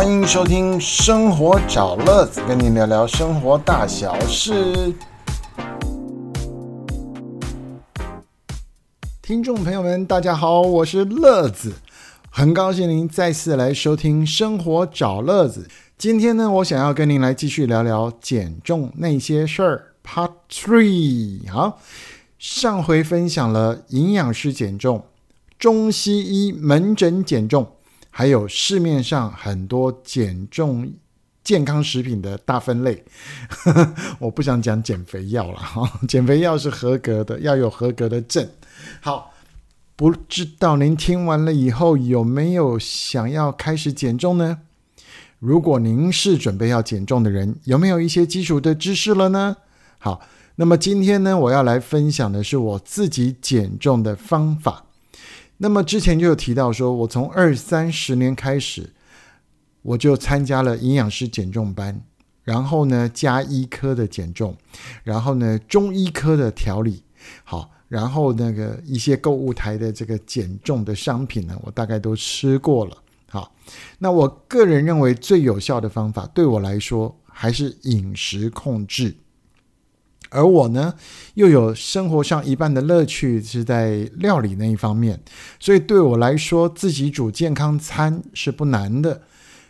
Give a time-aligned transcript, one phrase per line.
[0.00, 4.94] 欢迎收听《生活找乐子》，跟您聊聊生活大小事。
[9.20, 11.74] 听众朋友们，大家好，我是乐子，
[12.30, 15.66] 很高兴您再次来收听《生活找乐子》。
[15.98, 21.46] 今天呢，我想要跟您来继续聊聊减重那些事儿，Part Three。
[21.50, 21.78] 好，
[22.38, 25.04] 上回分享了营养师减重、
[25.58, 27.72] 中西医门诊减重，
[28.10, 30.92] 还有市面上很多减重
[31.42, 33.04] 健康食品的大分类。
[34.20, 38.48] 我不想讲减肥药了哈， 减肥药是合格的，要有合格的证。
[39.00, 39.32] 好，
[39.96, 44.58] 不知道您听完了以后有没有想要开始减重呢？
[45.38, 49.56] 如果您是准备要减重的人，有没有一些基础的知识了呢？
[49.98, 50.20] 好，
[50.56, 54.84] 那么今天呢，我要来分享的是我自己减重的方法。
[55.62, 58.94] 那么之前就有提到说，我从二三十年开始，
[59.82, 62.00] 我就参加了营养师减重班，
[62.42, 64.56] 然后呢加医科的减重，
[65.04, 67.04] 然后呢中医科的调理，
[67.44, 67.70] 好。
[67.90, 72.96] 然后那个一些购物台的这个减重的商品呢，我大概都吃过了。
[73.28, 73.52] 好，
[73.98, 79.16] 那我个人认为最有效的方法，对我来说还是饮食控制。
[80.30, 80.94] 而我呢，
[81.34, 85.20] 又有生活上一半的乐趣是在料理那一方面，
[85.58, 89.22] 所以对我来说，自己煮健康餐是不难的。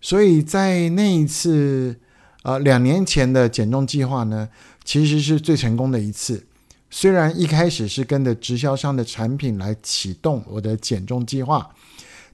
[0.00, 1.96] 所以在那一次，
[2.42, 4.48] 呃，两年前的减重计划呢，
[4.84, 6.46] 其实是最成功的一次。
[6.90, 11.70] 虽然一开始是跟着直销商的产品来启动我的减重计划，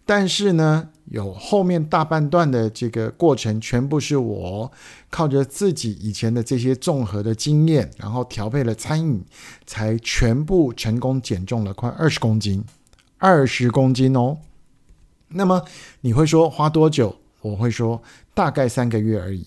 [0.05, 4.73] 但是呢，有后面大半段的这个过程，全部是我
[5.11, 9.25] 靠着自己以前的这些综合的经验，然后调配了餐饮，
[9.67, 12.65] 才全部成功减重了快二十公斤，
[13.19, 14.39] 二十公斤哦。
[15.29, 15.65] 那么
[16.01, 17.17] 你会说花多久？
[17.43, 19.47] 我会说大概三个月而已，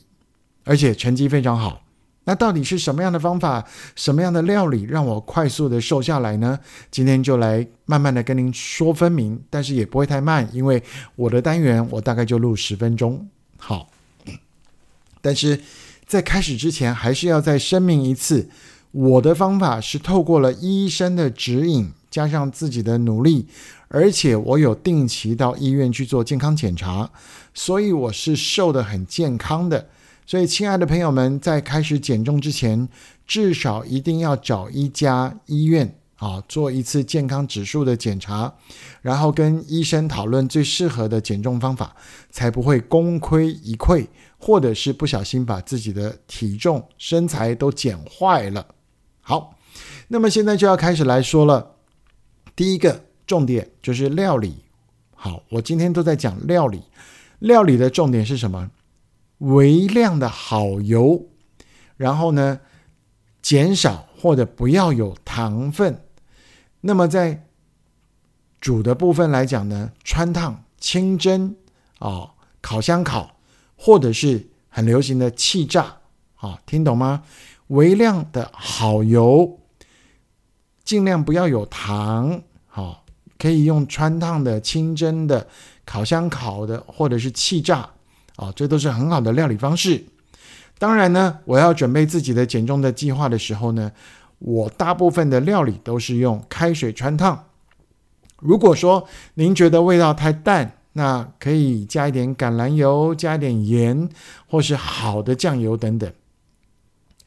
[0.66, 1.83] 而且成绩非常好。
[2.26, 6.58] 那到底是什么样的方法，什么样的料理让我快速的瘦下来呢？
[6.90, 10.82] 今天就来慢慢的跟您说分明，但是也不会太慢，因为
[11.16, 13.28] 我的单元我大概就录十分钟。
[13.58, 13.90] 好，
[15.22, 15.60] 但是
[16.06, 18.50] 在开始之前，还是要再声明一次，
[18.92, 23.48] 我的方法是透过了医生的指引，加上自己的努力，
[23.90, 27.12] 而且我有定期到医院去做健康检查，
[27.54, 29.90] 所以我是瘦的很健康的。
[30.26, 32.88] 所以，亲爱的朋友们，在开始减重之前，
[33.28, 38.56] 至少一定要找一家医院啊，做一次健康指数的检查，
[39.02, 41.96] 然后跟医生讨论最适合的减重方法，
[42.30, 44.08] 才不会功亏一篑，
[44.38, 48.66] 或者是不小心把自己的体重、身材都减坏了。
[49.20, 49.58] 好，
[50.08, 51.76] 那么现在就要开始来说了。
[52.56, 54.64] 第一个重点就是料理。
[55.16, 56.84] 好，我今天都在讲料理，
[57.40, 58.72] 料理的重点是什么？
[59.40, 61.28] 微量的好油，
[61.98, 62.60] 然后呢，
[63.42, 66.06] 减少或者不要有糖分。
[66.82, 67.46] 那么在
[68.62, 71.56] 煮的部分来讲呢，穿烫、清蒸
[72.00, 73.38] 啊、烤箱烤，
[73.76, 75.98] 或者是很流行的气炸
[76.36, 77.24] 啊，听懂吗？
[77.68, 79.60] 微量的好油，
[80.84, 83.06] 尽量不要有糖，好，
[83.38, 85.48] 可以用穿烫的、清蒸的、
[85.86, 87.90] 烤箱烤的，或者是气炸。
[88.36, 90.04] 啊，这都是很好的料理方式。
[90.80, 93.92] 当然呢，我要准备自己的减重的计划的时候呢，
[94.40, 97.46] 我大部分的料理都是用开水穿烫。
[98.40, 104.10] 如果说您觉得味道太淡，那可以加一点橄榄油，加一点盐，
[104.48, 106.12] 或是好的酱油等等。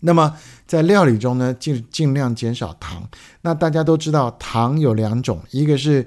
[0.00, 3.09] 那么在料理中呢，尽尽量减少糖。
[3.41, 6.06] 那大家都知道，糖有两种，一个是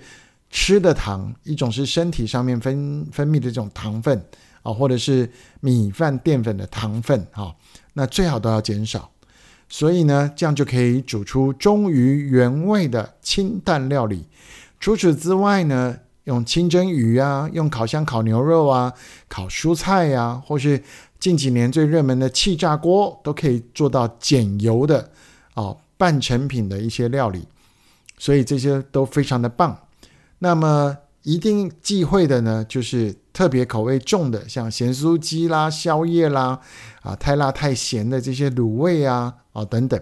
[0.51, 4.23] 吃的糖，一种是身体上面分分泌的这种糖分。
[4.61, 7.55] 啊，或者是米饭淀粉的糖分，哈，
[7.93, 9.09] 那最好都要减少。
[9.67, 14.25] 所以呢，这样就可以煮出忠于原味的清淡料理。
[14.79, 18.93] 除此之外呢，用清蒸鱼啊，用烤箱烤牛肉啊，
[19.27, 20.81] 烤蔬菜呀，或是
[21.19, 25.11] 近几年最热门的气炸锅，都可以做到减油的
[25.53, 27.47] 哦，半成品的一些料理。
[28.17, 29.77] 所以这些都非常的棒。
[30.39, 30.97] 那么
[31.29, 33.15] 一定忌讳的呢，就是。
[33.31, 36.59] 特别口味重的，像咸酥鸡啦、宵夜啦，
[37.01, 39.97] 啊，太辣太咸的这些卤味啊，啊等等，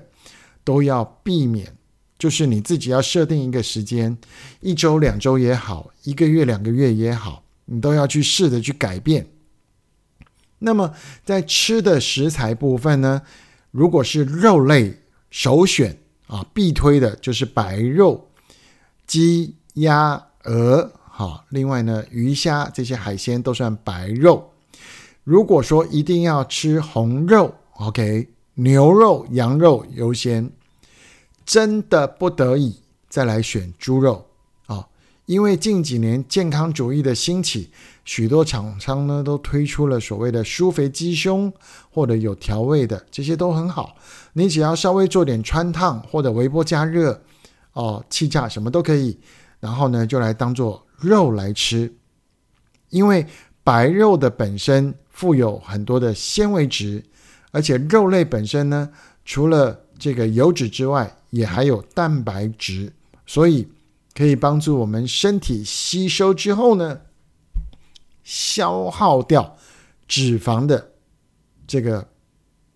[0.63, 1.77] 都要避免。
[2.17, 4.17] 就是你自己要设定一个时间，
[4.59, 9.27] 一周、两周也好，一个月、两个月也好，你都要去试着去改变。
[10.57, 13.21] 那么在吃的食材部分呢，
[13.69, 15.95] 如果是肉类，首选
[16.25, 18.31] 啊必推的就是白肉，
[19.05, 20.93] 鸡、鸭、鹅。
[21.19, 24.51] 好，另外呢，鱼虾这些海鲜都算白肉。
[25.23, 30.51] 如果说一定要吃红肉，OK，牛肉、羊肉优先，
[31.43, 34.27] 真的不得已再来选猪肉
[34.67, 34.87] 啊，
[35.25, 37.71] 因为近几年健康主义的兴起，
[38.05, 41.51] 许多厂商呢都推出了所谓的舒肥鸡胸
[41.89, 43.95] 或者有调味的，这些都很好。
[44.33, 47.23] 你只要稍微做点穿烫或者微波加热，
[47.73, 49.17] 哦，气炸什么都可以，
[49.59, 51.93] 然后呢就来当做肉来吃，
[52.89, 53.25] 因为
[53.63, 57.03] 白肉的本身富有很多的纤维质，
[57.51, 58.89] 而且肉类本身呢，
[59.25, 62.93] 除了这个油脂之外，也还有蛋白质，
[63.25, 63.67] 所以
[64.13, 67.01] 可以帮助我们身体吸收之后呢，
[68.23, 69.57] 消耗掉
[70.07, 70.91] 脂肪的
[71.65, 72.07] 这个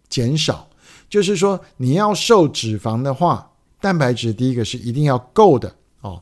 [0.09, 0.67] 减少。
[1.09, 6.21] 就是说，你要瘦脂肪的话，蛋白质第一个是一定要够的哦，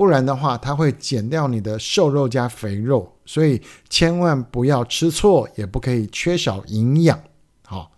[0.00, 3.60] 不然的话，它会减掉你的瘦肉加肥肉，所以
[3.90, 7.20] 千万不要吃错，也不可以缺少营养。
[7.66, 7.92] 好，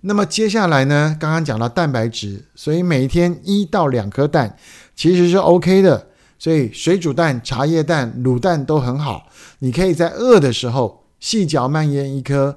[0.00, 4.56] 那么接下来呢，刚刚讲到蛋白质，所以每天一到两颗蛋
[4.96, 6.06] 其实是 OK 的，
[6.38, 9.28] 所以水煮蛋、茶叶蛋、卤蛋都很好。
[9.58, 12.56] 你可以在饿的时候细嚼慢咽一颗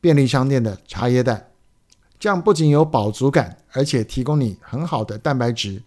[0.00, 1.50] 便利商店的茶叶蛋。
[2.24, 5.82] 这样不仅有饱足感，而且提供你很好的蛋白质。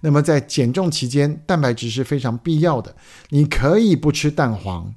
[0.00, 2.96] 那么在减重期间，蛋白质是非常必要的。
[3.28, 4.94] 你可以不吃蛋黄，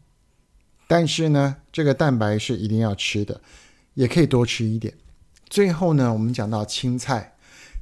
[0.87, 3.41] 但是呢，这个蛋白是一定要吃的，
[3.95, 4.93] 也可以多吃一点。
[5.49, 7.35] 最后呢，我们讲到青菜，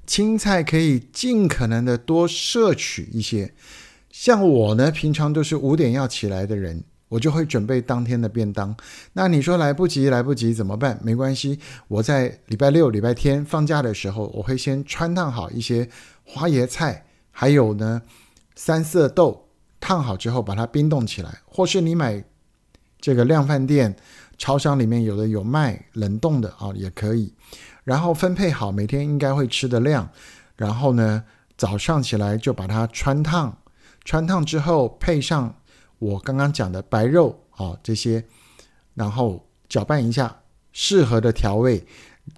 [0.08, 3.54] 青菜可以尽可能的多摄取一些。
[4.10, 6.84] 像我呢，平常都是五点要起来的人。
[7.14, 8.76] 我就会准备当天的便当。
[9.14, 11.00] 那你说来不及，来不及怎么办？
[11.04, 15.88] 没关系，我在礼拜六、礼拜天放假的时候，我会先穿烫好一些
[16.24, 18.02] 花椰菜，还有呢
[18.56, 19.48] 三色豆，
[19.80, 22.24] 烫好之后把它冰冻起来，或是你买
[23.00, 23.96] 这个量饭店、
[24.40, 27.32] 超商里面有的有卖冷冻的啊，也可以。
[27.84, 30.10] 然后分配好每天应该会吃的量，
[30.56, 31.24] 然后呢
[31.56, 33.56] 早上起来就把它穿烫，
[34.04, 35.54] 穿烫之后配上。
[36.04, 38.26] 我刚刚讲的白肉啊，这些，
[38.94, 40.42] 然后搅拌一下，
[40.74, 41.82] 适合的调味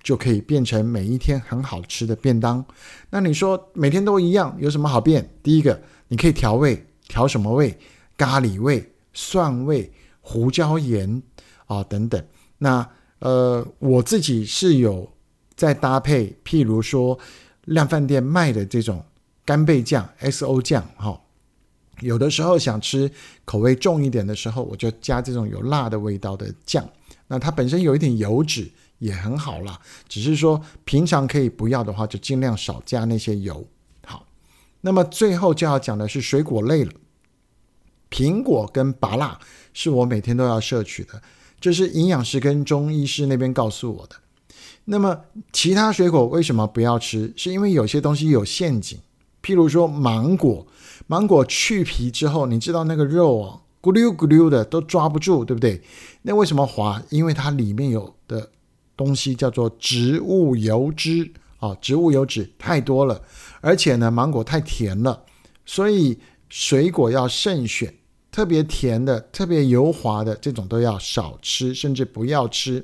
[0.03, 2.63] 就可以变成每一天很好吃的便当。
[3.09, 5.27] 那你说每天都一样，有什么好变？
[5.41, 7.75] 第一个，你可以调味，调什么味？
[8.15, 9.91] 咖喱味、蒜味、
[10.21, 11.23] 胡椒盐
[11.65, 12.23] 啊等等。
[12.59, 15.11] 那呃，我自己是有
[15.55, 17.17] 在搭配，譬如说
[17.63, 19.03] 量饭店卖的这种
[19.43, 21.19] 干贝酱、S O 酱，哈。
[22.01, 23.09] 有的时候想吃
[23.45, 26.87] 口味重一点的时候，我就加这种有辣的味道的酱。
[27.27, 28.69] 那它本身有一点油脂
[28.99, 33.65] 也很好啦，只是说平常可以不要的话，就尽量少加那些油。
[34.05, 34.27] 好，
[34.81, 36.91] 那么最后就要讲的是水果类了。
[38.09, 39.39] 苹果跟芭辣
[39.73, 41.21] 是我每天都要摄取的，
[41.59, 44.15] 这是营养师跟中医师那边告诉我的。
[44.83, 45.21] 那么
[45.51, 47.33] 其他水果为什么不要吃？
[47.35, 48.99] 是因为有些东西有陷阱，
[49.41, 50.67] 譬如说芒果。
[51.07, 55.81] 芒果去皮之后，你知道那个肉啊，咕溜咕溜的都抓不住，对不对？
[56.23, 57.01] 那为什么滑？
[57.09, 58.49] 因为它里面有的
[58.97, 63.21] 东西叫做植物油脂啊，植物油脂太多了，
[63.61, 65.23] 而且呢，芒果太甜了，
[65.65, 66.17] 所以
[66.49, 67.93] 水果要慎选，
[68.31, 72.83] 特别甜的、特别油滑的这种都要少吃，甚至不要吃。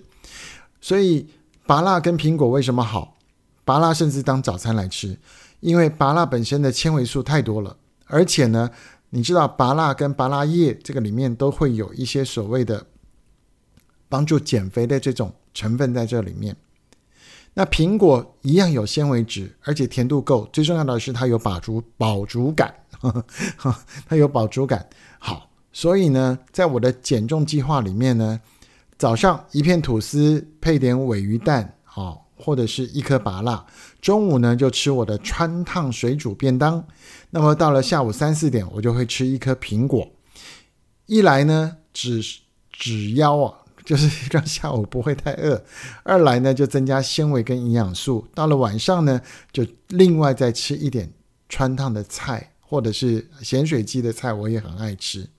[0.80, 1.28] 所以
[1.66, 3.18] 芭辣跟苹果为什么好？
[3.66, 5.18] 芭辣甚至当早餐来吃，
[5.60, 7.78] 因为芭辣本身的纤维素太多了。
[8.12, 8.70] 而且呢，
[9.10, 12.86] 你知道，芭辣跟芭辣叶这个里面都会有一些所谓的
[14.10, 16.56] 帮助减肥的这种成分在这里面。
[17.54, 22.76] 那苹果一样有纤维质，而且甜度够，最重要的是它有饱足饱足感，
[24.08, 24.88] 它有饱足感。
[25.20, 28.40] 好，所以呢，在我的减重计划里面呢，
[28.98, 32.28] 早上一片吐司配点尾鱼蛋，好。
[32.42, 33.66] 或者是一颗芭辣，
[34.02, 36.84] 中午呢就吃我的川烫水煮便当。
[37.30, 40.12] 那么到了下午三四点，我就会吃一颗苹果。
[41.06, 42.22] 一来呢，止
[42.72, 45.62] 止腰啊， 就是让下午不会太饿；
[46.04, 48.28] 二来呢，就增加纤维跟营养素。
[48.34, 49.22] 到了晚上呢，
[49.52, 51.12] 就另外再吃一点
[51.48, 55.30] 川烫的菜，或者是咸水鸡的菜，我也很爱吃。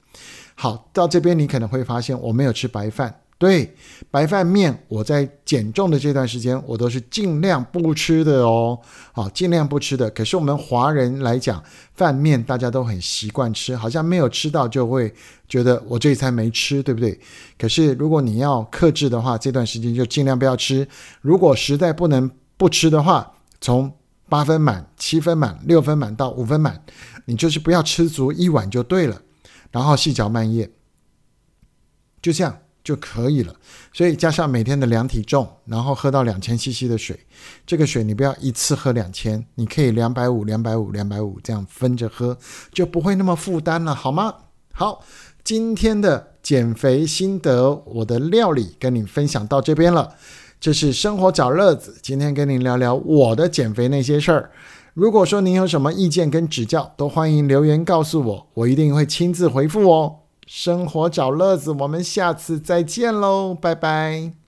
[0.54, 3.21] 好，到这边你可能会发现我没有吃白饭。
[3.42, 3.74] 对
[4.08, 8.78] 白饭面，我在减重的这段时间，我都是尽量不吃的哦。
[9.10, 10.08] 好，尽量不吃的。
[10.10, 11.60] 可是我们华人来讲，
[11.96, 15.12] 饭面大家都很习惯吃，好像没有吃到就会
[15.48, 17.18] 觉得我这一餐没吃，对不对？
[17.58, 20.86] 可是如果你要克制的话，这段时间就尽量不要吃。
[21.20, 23.92] 如果实在不能不吃的话，从
[24.28, 26.80] 八分满、七分满、六分满到五分满，
[27.24, 29.20] 你就是不要吃足一碗就对了。
[29.72, 30.70] 然后细嚼慢咽，
[32.22, 32.56] 就这样。
[32.82, 33.54] 就可以了。
[33.92, 37.18] 所以加上每天的量体重，然后喝到两千 CC 的水，
[37.66, 42.36] 这个水你不要一次喝两千，你可以两百五、两百五、两百五这样分着喝，
[42.72, 44.34] 就不会那么负担了，好吗？
[44.72, 45.04] 好，
[45.44, 50.14] 今天的减肥心得，我的料理跟你分享到这边了。
[50.60, 54.50] 这是生活找乐子，今天跟您聊聊我的减肥那些事儿。
[54.94, 60.21] 如果说您有什么意见跟指教，都欢迎留言告诉我，我一定会亲自回复哦。
[60.54, 64.41] 生活找乐子，我们下次再见喽，拜拜。